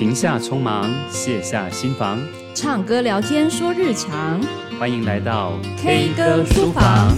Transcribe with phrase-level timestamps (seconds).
[0.00, 2.18] 停下匆忙，卸下心防，
[2.54, 4.40] 唱歌聊天说日常。
[4.78, 7.14] 欢迎来到 K 歌书房。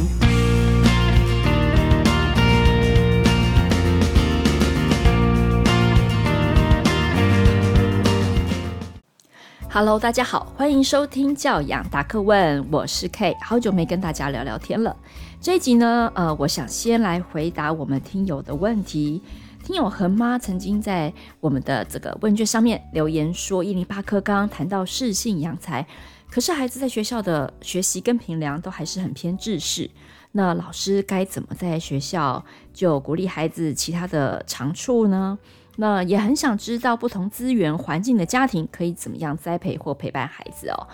[9.70, 14.96] Hello，大家好，欢迎收听教养答客问，我是 K，好久没跟大家聊聊天了。
[15.40, 19.22] 这一集呢，呃，我想先来回答我们听友的问题。
[19.62, 25.86] 听友恒妈曾经在我们的这个问卷上面留言说，一零八课刚刚谈到适性养才，
[26.28, 29.88] 可是孩子在学校的学习跟评量都还是很偏制式，
[30.32, 32.44] 那老师该怎么在学校
[32.74, 35.38] 就鼓励孩子其他的长处呢？
[35.76, 40.88] 那也很想知道不同资源环境的家庭可以怎么样栽培或陪伴孩子哦。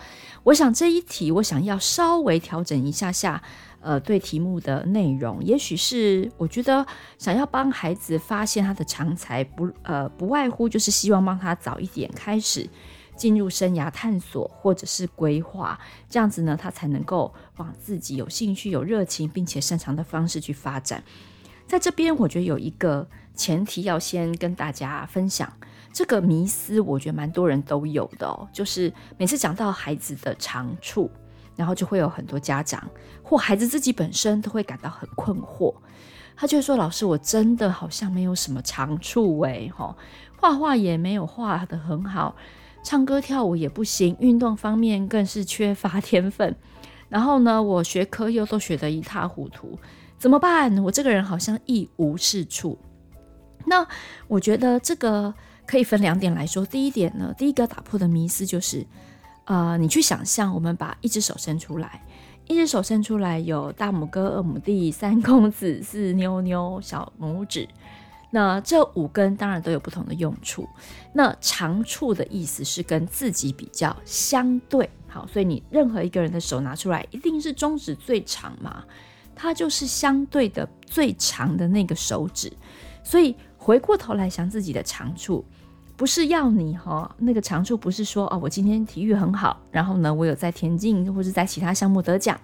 [0.44, 3.42] 我想这一题我想要稍微调整一下下。
[3.88, 12.68] 呃，对题目的内容，也许是我觉得想要帮孩子发现他的长才，不呃不外乎就是希望帮他早一点开始
[13.16, 21.02] 进入生涯探索或者是规划，这样子呢，他才能够往自己有兴趣、有热情并且擅长的方式去发展。
[21.66, 25.50] 在这边，我觉得有一个前提要先跟大家分享，
[25.94, 31.10] 这个迷思我觉得蛮多人都有的哦，就是每次讲到孩子的长处。
[31.58, 32.88] 然后就会有很多家长
[33.20, 35.74] 或孩子自己本身都会感到很困惑，
[36.36, 39.96] 他就说：“老师，我真的好像没有什么长处哎，哈，
[40.36, 42.36] 画画也没有画得很好，
[42.84, 46.54] 唱歌跳舞也不行，运动方面更是缺乏天分。
[47.08, 49.76] 然后呢，我学科又都学得一塌糊涂，
[50.16, 50.78] 怎么办？
[50.84, 52.78] 我这个人好像一无是处。
[53.66, 53.84] 那
[54.28, 55.34] 我觉得这个
[55.66, 56.64] 可以分两点来说。
[56.64, 58.86] 第一点呢，第一个打破的迷思就是。”
[59.48, 62.02] 呃，你去想象，我们把一只手伸出来，
[62.46, 67.66] 一只手伸出来有大拇哥、二拇弟、 三公子、四妞妞、小拇指。
[68.30, 70.68] 那这五根当然都有不同的用处。
[71.14, 78.84] 那长处的意思是跟自己比较相对，好，所以你任何一个人的手拿出来，一定是中指最长嘛，
[79.34, 82.52] 它就是相对的最长的那个手指。
[83.02, 85.42] 所以回过头来想自己的长处。
[85.98, 92.40] 不是要你哈，那个长处不是说哦，我今天体育很好，然后呢，我有在田径或者在其他项目得奖，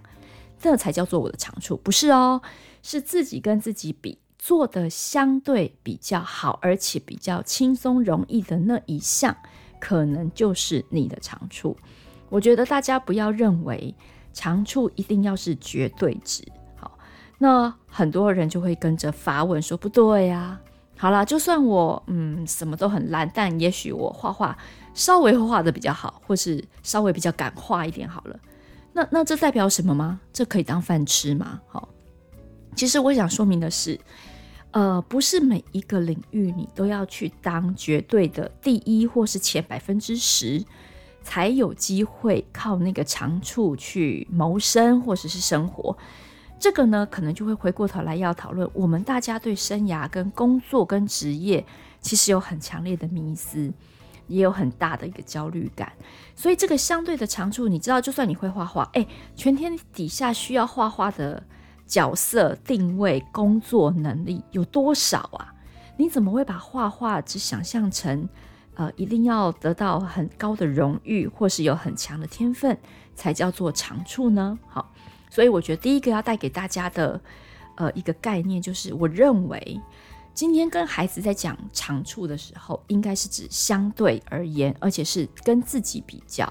[0.59, 2.43] 这才叫做我的长处，不是哦，
[2.83, 9.37] 是自己跟自己比，做得相对比较好，而且比较轻松容易的那一项，
[9.79, 11.77] 可能就是你的长处。
[12.31, 13.95] 我觉得大家不要认为
[14.33, 16.43] 长处一定要是绝对值，
[16.75, 16.99] 好，
[17.39, 20.61] 那很多人就会跟着发问说不对呀。
[20.97, 24.57] 好啦，就算我嗯什么都很烂，但也许我画画
[24.95, 28.39] 稍微画的比较好，或是稍微比较敢画一点好了。
[28.93, 30.21] 那那这代表什么吗？
[30.33, 31.61] 这可以当饭吃吗？
[31.67, 31.89] 好，
[32.77, 33.99] 其实我想说明的是，
[34.71, 40.65] 呃，不是每一个领域你都要去当绝对的第一，或是前百分之十，
[41.23, 45.97] 才有机会靠那个长处去谋生或者是生活。
[46.65, 51.63] 这个呢，可能就会回过头来要讨论，我们大家对生涯、跟工作、跟职业，
[52.01, 53.71] 其实有很强烈的迷思，
[54.29, 55.93] 也有很大的一个焦虑感。
[56.35, 61.43] 所以这个相对的长处，你知道，就算你会画画，哎，全天底下需要画画的
[61.87, 65.53] 角色定位、工作能力有多少啊？
[65.99, 68.27] 你怎么会把画画只想象成，
[68.73, 72.79] 呃，一定要得到很高的荣誉，或是有很强的天分，
[73.15, 74.59] 才叫做长处呢？
[74.67, 74.91] 好。
[75.35, 77.21] 所以我觉得第一个要带给大家的，
[77.75, 79.81] 呃，一个概念就是，我认为
[80.33, 86.51] 今天跟孩子在讲长处的时候，应该是指相对而言，而且是跟自己比较。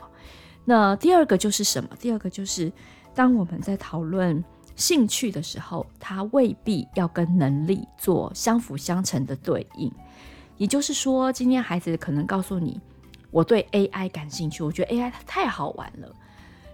[0.66, 1.90] 那第二个就是什么？
[1.98, 2.70] 第二个就是，
[3.16, 4.44] 当我们在讨论
[4.76, 9.90] 兴趣的时候，它未必要跟能力做相辅相成的对应。
[10.58, 12.82] 也就是说，今天孩子可能告诉你，
[13.32, 16.14] 我对 AI 感兴趣，我觉得 AI 它太好玩了。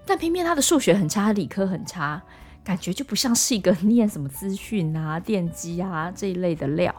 [0.10, 2.20] 但偏偏他的数学很差，理科很差，
[2.64, 6.92] 感觉就不像是一个 念什么资讯啊、电机啊这一类的料。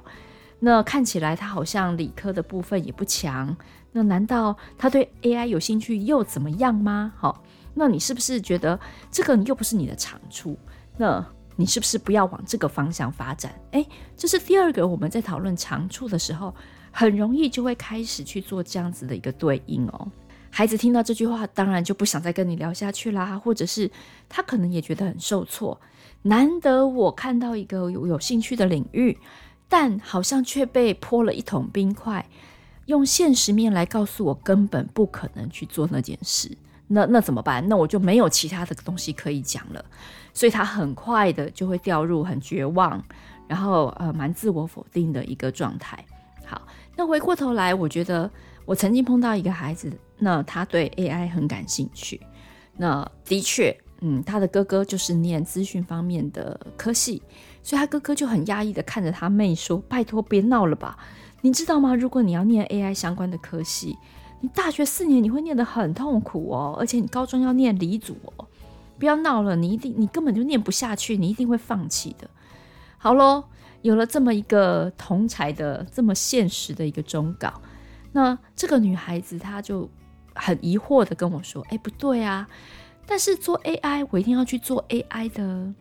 [0.61, 3.57] 那看起来他好像理科的部分也不强。
[3.91, 7.13] 那难道他对 AI 有兴趣又怎么样吗？
[7.17, 7.43] 好，
[7.75, 8.79] 那你是不是觉得
[9.11, 10.57] 这个又不是你的长处？
[10.97, 11.27] 那
[11.57, 13.53] 你是不是不要往这个方向发展？
[13.73, 13.85] 诶，
[14.17, 16.55] 这是第二个我们在讨论长处的时候，
[16.93, 20.09] 很容易就会开始去做这样子的一个对应哦。
[20.51, 23.91] 孩子听到这句话，当然就不想再跟你聊下去啦，或者是
[24.29, 25.81] 他可能也觉得很受挫。
[26.23, 29.17] 难得我看到一个有有兴趣的领域，
[29.69, 32.29] 但好像却被泼了一桶冰块，
[32.87, 36.57] 用现实面来告诉我根本不可能去做那件事。
[36.89, 37.67] 那那怎么办？
[37.69, 39.85] 那我就没有其他的东西可以讲了。
[40.35, 43.03] 所以他很快的就会掉入很绝望，
[43.49, 46.05] 然后呃蛮自我否定的一个状态。
[46.45, 46.61] 好，
[46.97, 48.31] 那回过头来，我觉得
[48.65, 52.21] 我曾经碰到一个孩子，那他对 AI 很感兴趣。
[52.77, 57.21] 那的确，嗯，他的哥哥就是念资讯方面的科系，
[57.63, 60.97] 所以他哥哥就很压抑的看着他妹说：“拜托，别闹了吧。”
[61.43, 61.95] 你知道吗？
[61.95, 63.97] 如果你要念 AI 相关的科系，
[64.41, 68.47] 你大学四年你会念得很痛苦哦，而且你高中要念理组哦。
[68.99, 72.29] 不要闹了，你一定你根本就念不下去，你一定会放弃的。
[72.99, 73.45] 好喽，
[73.81, 77.51] 有了这么一个同才的这么现实的一个忠告，
[78.13, 79.89] 那这个女孩子她就
[80.41, 82.49] 很疑惑的跟我说：“哎，不对啊，
[83.07, 85.73] 但是做 AI 我一定要去做 AI 的。”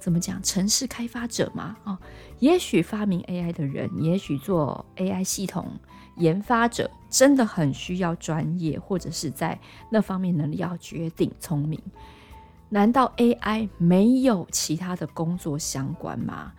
[0.00, 0.42] 怎么讲？
[0.42, 1.98] 城市开发者嘛，哦，
[2.38, 5.70] 也许发明 AI 的人，也许做 AI 系统
[6.16, 9.60] 研发者，真的很需要专业，或者是在
[9.90, 11.78] 那方面能力要绝顶聪明。
[12.70, 16.52] 难道 AI 没有其他的工作相关吗？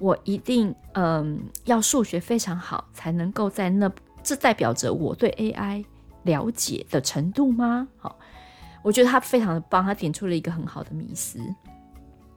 [0.00, 3.88] 我一定嗯要数学非常好，才能够在那，
[4.24, 5.84] 这代表着我对 AI
[6.24, 7.88] 了解的程度吗？
[7.96, 8.18] 好，
[8.82, 11.38] 我觉得他非常的棒，他点出了一个很好的迷思。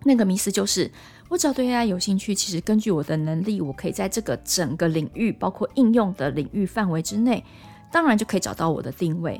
[0.04, 0.90] 那个迷思就是，
[1.30, 7.46] 我只要对 AI 有兴趣，其实根据我的能力，我可以在这个整个领域，包括应用的领域范围之内，
[7.92, 9.40] 当然就可以找到我的定位。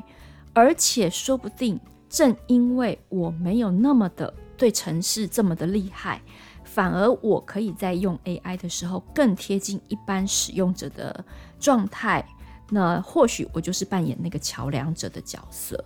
[0.52, 6.22] 而且说不定，正因为我没有那么的对城市这么的厉害，
[6.62, 11.24] 反而我可以在用 AI 的时候更贴近一般使用者的
[11.58, 12.24] 状态。
[12.74, 15.84] 那或许我就是扮演那个桥梁者的角色。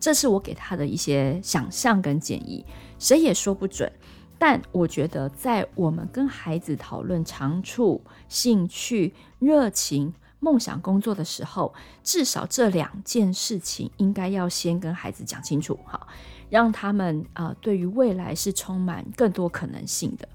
[0.00, 2.64] 这是我给他的一些想象跟建议，
[2.98, 3.92] 谁也说不准。
[4.38, 16.08] 但我觉得，在我们跟孩子讨论长处、兴趣、热情、梦想工作的时候，至少这两件事情应该要先跟孩子讲清楚，好，
[16.50, 20.26] 让他们啊、对于未来是充满更多可能性的。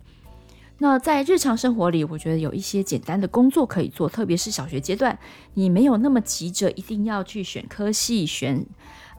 [0.80, 5.18] 那在日常生活里，我觉得有一些简单的工作可以做，特别是小学阶段，
[5.56, 8.66] 你没有那么急着一定要去选科系、选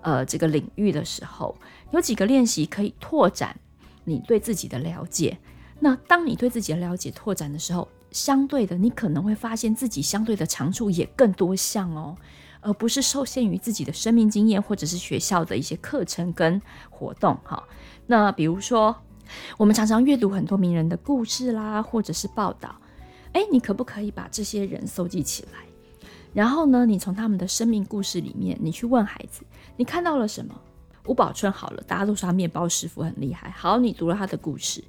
[0.03, 1.57] 呃这个领域的时候，
[1.91, 3.59] 有几个练习可以拓展。
[4.05, 5.39] 你对自己的了解，
[5.81, 12.17] 那当你对自己的了解拓展的时候，相对的，你可能会发现自己相对的长处也更多项哦，
[12.63, 17.63] 而不是受限于自己的生命经验或者是学校的一些课程跟活动哈。
[18.07, 18.97] 那比如说，
[19.57, 22.75] 我们常常阅读很多名人的故事啦，或者是报道，
[23.33, 25.61] 诶，你可不可以把这些人搜集起来？
[26.35, 29.43] 然后呢，你从他们的生命故事里面，你去问孩子，
[29.77, 30.55] 你看到了什么？
[31.07, 33.51] 吴宝春好了，大家都说他面包师傅很厉害。
[33.51, 34.85] 好，你读了他的故事，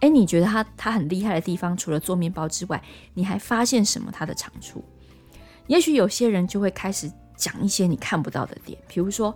[0.00, 2.82] 诶，你觉得他他很厉害的地方，除了做面包之外，
[3.14, 4.84] 你还发现什么他的长处？
[5.68, 9.32] 也许有些人就会开始讲一些你看不到的点，比如说，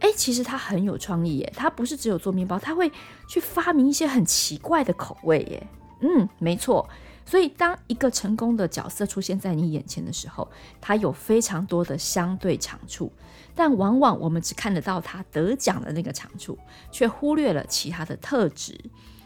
[0.00, 2.90] 诶，其实他很有创意耶，他不是只有做面包，他会
[3.28, 5.66] 去发明一些很奇怪的口味耶。
[6.00, 6.88] 嗯，没错。
[7.24, 10.48] 所以，当一个成功的角色出现在你眼前的时候，
[10.80, 13.10] 他有非常多的相对长处，
[13.52, 16.56] 但往往我们只看得到他得奖的那个长处，
[16.92, 18.78] 却忽略了其他的特质。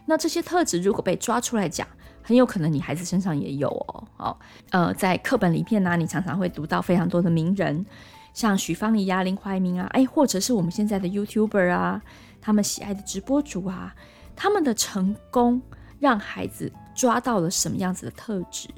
[0.07, 1.87] 那这些特质如果被抓出来讲，
[2.23, 4.05] 很有可能你孩子身上也有哦。
[4.17, 4.37] 哦，
[4.71, 7.85] 呃，在课本里面呢，你常常会读到非常多的名人，
[8.33, 12.03] 像许芳宜呀、林怀民啊，哎，或者是我们现在的 YouTuber 啊，
[12.41, 13.95] 他们喜爱的直播主啊，
[14.35, 15.61] 他们的成功
[15.99, 16.73] 让孩子。
[16.93, 18.69] 抓到了什么样子的特质，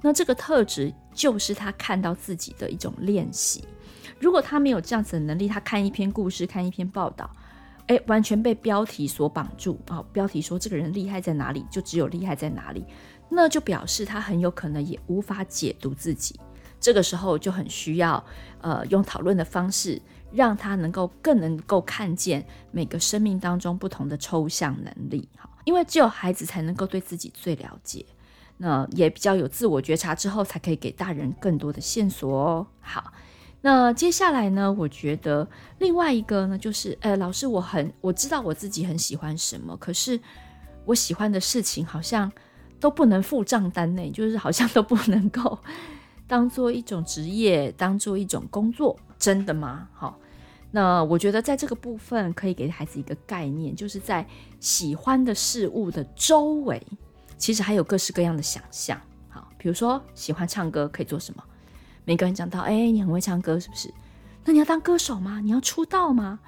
[0.00, 3.64] 那这个特质就是他看到自己的一种练习。
[4.18, 7.28] 如果他没有这样子的能力，他看一篇故事，看一篇报道，
[7.88, 10.02] 诶，完全被标题所绑住啊！
[10.10, 12.82] 标题说这个人厉害在哪里，就只有厉害在哪里，
[13.28, 16.40] 那就表示他很有可能也无法解读自己。
[16.86, 18.24] 这个时候就很需要
[18.60, 20.00] 呃用讨论的方式，
[20.30, 25.28] 让他能够更能够看见每个生命当中不同的抽象能力。
[25.36, 28.06] 哈因为只有孩子才能够对自己最了解，
[28.58, 32.64] 那也比较有自我觉察之后，才可以给大人更多的线索哦。
[32.80, 33.12] 好，
[33.62, 35.48] 那接下来呢，我觉得
[35.80, 40.20] 另外一个呢，就是，呃，老师，我很我知道我自己很喜欢什么，可是
[40.84, 42.30] 我喜欢的事情好像
[42.78, 45.58] 都不能付账单呢，就是好像都不能够
[46.26, 49.88] 当做一种职业，当做一种工作，真的吗？
[49.92, 50.18] 好。
[50.72, 54.26] 那我觉得在这个部分可以给孩子一个概念，就是在
[54.60, 56.84] 喜欢的事物的周围，
[57.38, 59.00] 其实还有各式各样的想象。
[59.30, 61.42] 好，比如说喜欢唱歌可以做什么？
[62.04, 63.94] 每个人讲到，哎，你很会唱歌是不是？
[64.44, 65.40] 那你要当歌手吗？
[65.40, 66.40] 你要出道吗？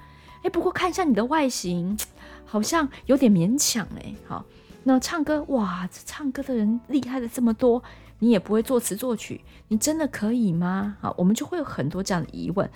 [0.43, 1.97] 哎，不过看一下你的外形，
[2.45, 4.13] 好像有点勉强哎。
[4.27, 4.45] 好，
[4.83, 7.81] 那唱歌哇，这唱歌的人厉害的这么多，
[8.19, 10.97] 你也不会作词作曲，你真的可以吗？
[11.01, 12.69] 好，我们就会有很多这样的疑问。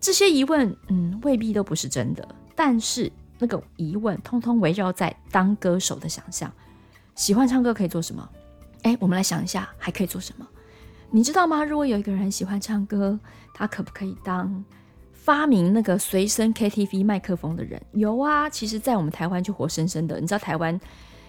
[0.00, 6.52] 这些疑问，嗯，未必都不是真的，但是那个疑问通通围绕在当歌手的想象。
[7.14, 8.28] 喜欢唱歌可以做什么？
[8.82, 10.46] 哎，我们来想一下，还可以做什么？
[11.10, 11.64] 你知道吗？
[11.64, 13.18] 如果有一个人喜欢唱歌，
[13.54, 14.64] 他可不可以当
[15.12, 17.80] 发明那个随身 KTV 麦克风的人？
[17.92, 20.20] 有啊，其实，在我们台湾就活生生的。
[20.20, 20.78] 你知道台湾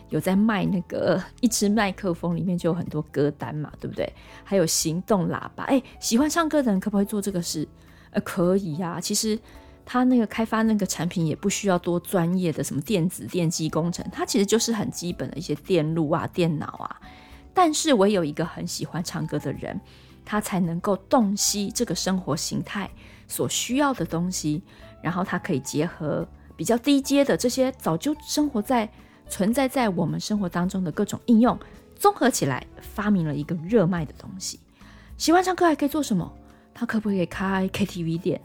[0.10, 4.12] 有在卖那个一支麦克风，里面就有很多歌单嘛，对不对？
[4.44, 5.64] 还有行动喇叭。
[5.66, 7.68] 哎，喜欢唱歌的人可不可以做这个事？
[8.12, 9.02] 呃，可以呀、啊。
[9.02, 9.38] 其实
[9.86, 17.02] 他那个开发那个产品也不需要多专业的什么电子电机工程，它其实就是很基本的一些电路啊、电脑啊。
[17.54, 19.80] 但是，唯有一个很喜欢唱歌的人，
[20.24, 22.90] 他才能够洞悉这个生活形态
[23.28, 24.62] 所需要的东西，
[25.02, 28.88] 然后他可以结合比较低阶的这些早就生活在、
[29.30, 31.58] 存在在我们生活当中的各种应用，
[31.96, 34.60] 综合起来，发明了一个热卖的东西。
[35.18, 36.32] 喜欢唱歌还可以做什么？
[36.74, 38.40] 他可不可以开 KTV 店？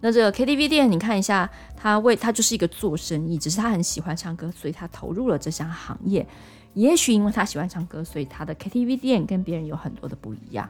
[0.00, 6.26] 那这个 KTV 店，你看一下，他为他就是一个做生意，只是他很喜欢唱歌，所以他投入了这项行业。
[6.74, 10.68] 也许因为他喜欢唱歌，所以他的 KTV 店跟别人有很多的不一样。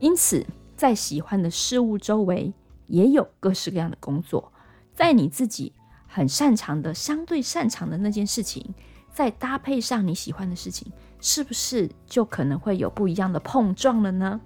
[0.00, 0.44] 因此，
[0.76, 2.52] 在喜欢的事物周围，
[2.86, 4.52] 也有各式各样的工作。
[4.94, 5.72] 在你自己
[6.16, 8.64] 很擅长的、相对擅长的那件事情，
[9.12, 14.40] 再搭配上你喜欢的事情，是不是就可能会有不一样的碰撞了呢？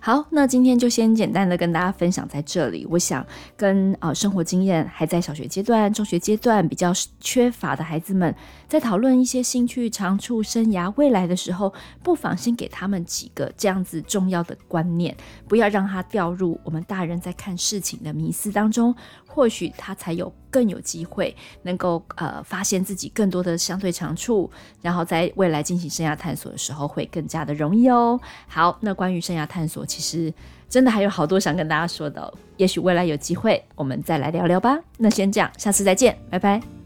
[0.00, 2.86] 好，那今天就先简单的跟大家分享在这里。
[2.88, 8.32] 我想跟呃生活经验还在小学阶段、中学阶段比较缺乏的孩子们，
[8.68, 15.16] 在讨论一些兴趣、长处、生涯、未来的时候，不妨先给他们几个这样子重要的观念，
[15.48, 18.94] 不要让他掉入我们大人在看事情的迷思当中。
[19.38, 24.50] 或许他才有更有机会能够呃发现自己更多的相对长处，
[24.82, 28.18] 然后在未来进行生涯探索的时候会更加的容易哦。
[28.48, 30.34] 好，那关于生涯探索，其实
[30.68, 34.76] 真的还有好多想跟大家说的，也许未来有机会我们再来聊聊吧。
[34.96, 36.77] 那先这样，下次再见，拜拜。